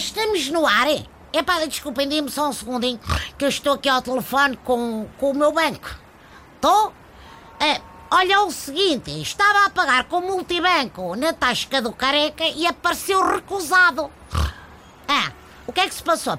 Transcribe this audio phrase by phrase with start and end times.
[0.00, 0.88] estamos no ar.
[1.32, 2.98] É pá, desculpem, dê-me só um segundinho,
[3.38, 5.88] que eu estou aqui ao telefone com, com o meu banco.
[6.56, 6.92] Estou?
[7.60, 7.80] É,
[8.10, 13.24] olha o seguinte, estava a pagar com o multibanco na tasca do careca e apareceu
[13.24, 14.10] recusado.
[15.06, 15.30] Ah,
[15.66, 16.38] o que é que se passou?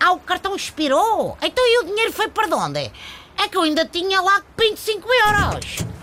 [0.00, 1.36] Ah, o cartão expirou.
[1.42, 2.90] Então e o dinheiro foi para onde?
[3.36, 5.93] É que eu ainda tinha lá 25 euros.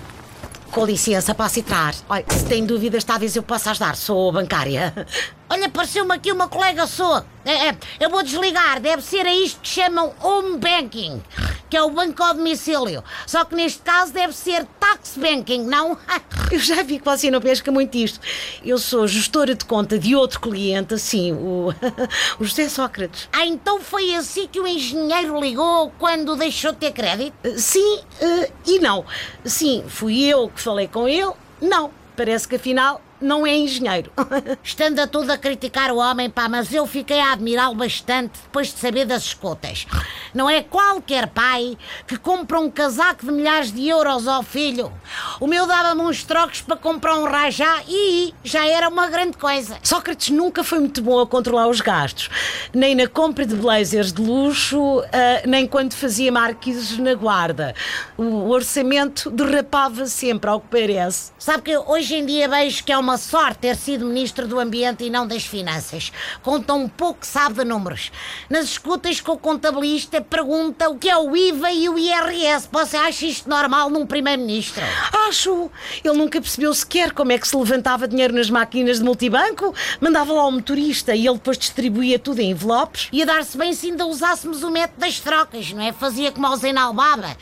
[0.71, 1.93] Com licença, passe entrar.
[2.07, 3.93] Olha, se tem dúvidas, talvez eu possa ajudar.
[3.98, 4.93] Sou bancária.
[5.50, 7.25] Olha, apareceu-me aqui uma colega sua.
[7.43, 8.79] É, é, eu vou desligar.
[8.79, 11.21] Deve ser a isto que chamam home banking,
[11.70, 13.04] que é o banco ao domicílio.
[13.28, 14.65] Só que neste caso deve ser
[15.01, 15.97] tax banking, não?
[16.51, 18.19] Eu já vi que você não pesca muito isto.
[18.64, 21.73] Eu sou gestora de conta de outro cliente, assim, o,
[22.39, 23.28] o José Sócrates.
[23.33, 27.33] Ah, então foi assim que o engenheiro ligou quando deixou de ter crédito?
[27.57, 29.04] Sim uh, e não.
[29.43, 31.31] Sim, fui eu que falei com ele.
[31.59, 34.11] Não, parece que afinal não é engenheiro.
[34.64, 38.73] Estando a tudo a criticar o homem, pá, mas eu fiquei a admirá-lo bastante depois
[38.73, 39.86] de saber das escutas.
[40.33, 41.77] Não é qualquer pai
[42.08, 44.92] que compra um casaco de milhares de euros ao filho.
[45.39, 49.77] O meu dava-me uns trocos para comprar um rajá e já era uma grande coisa.
[49.83, 52.30] Sócrates nunca foi muito bom a controlar os gastos,
[52.73, 55.03] nem na compra de blazers de luxo, uh,
[55.45, 57.75] nem quando fazia marquises na guarda.
[58.17, 61.31] O orçamento derrapava sempre, ao que parece.
[61.38, 65.04] Sabe que hoje em dia vejo que é uma sorte ter sido ministro do Ambiente
[65.04, 66.12] e não das Finanças.
[66.42, 68.12] Conta um pouco sabe de números.
[68.50, 72.67] Nas escutas com o contabilista pergunta o que é o IVA e o IRS.
[72.72, 74.84] Você acha isto normal num primeiro-ministro?
[75.28, 75.70] Acho.
[76.04, 79.73] Ele nunca percebeu sequer como é que se levantava dinheiro nas máquinas de multibanco.
[80.00, 83.09] Mandava lá o motorista e ele depois distribuía tudo em envelopes.
[83.12, 85.92] Ia dar-se bem se ainda usássemos o método das trocas, não é?
[85.92, 87.36] Fazia como o Zenal Baba,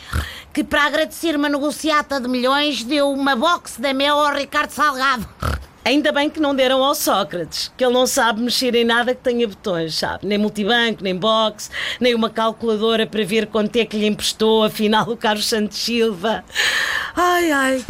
[0.53, 5.27] que para agradecer uma negociata de milhões deu uma box da Mel ao Ricardo Salgado.
[5.83, 9.21] Ainda bem que não deram ao Sócrates, que ele não sabe mexer em nada que
[9.21, 10.27] tenha botões, sabe?
[10.27, 11.69] Nem multibanco, nem box,
[11.99, 16.43] nem uma calculadora para ver quanto é que lhe emprestou, afinal, o Carlos Santos Silva.
[17.15, 17.85] Ai, ai.